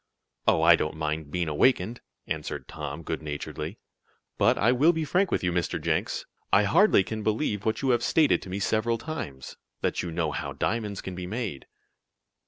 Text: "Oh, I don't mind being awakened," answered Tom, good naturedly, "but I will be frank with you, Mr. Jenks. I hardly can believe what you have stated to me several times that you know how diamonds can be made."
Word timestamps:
"Oh, 0.47 0.63
I 0.63 0.75
don't 0.75 0.95
mind 0.95 1.29
being 1.29 1.47
awakened," 1.47 2.01
answered 2.25 2.67
Tom, 2.67 3.03
good 3.03 3.21
naturedly, 3.21 3.77
"but 4.39 4.57
I 4.57 4.71
will 4.71 4.93
be 4.93 5.05
frank 5.05 5.29
with 5.29 5.43
you, 5.43 5.51
Mr. 5.51 5.79
Jenks. 5.79 6.25
I 6.51 6.63
hardly 6.63 7.03
can 7.03 7.21
believe 7.21 7.65
what 7.67 7.83
you 7.83 7.91
have 7.91 8.01
stated 8.01 8.41
to 8.41 8.49
me 8.49 8.57
several 8.57 8.97
times 8.97 9.57
that 9.81 10.01
you 10.01 10.09
know 10.09 10.31
how 10.31 10.53
diamonds 10.53 11.01
can 11.01 11.13
be 11.13 11.27
made." 11.27 11.67